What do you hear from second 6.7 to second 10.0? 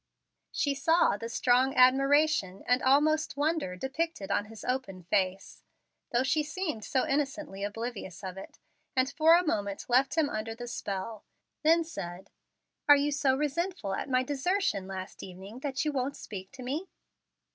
so innocently oblivious of it, and for a moment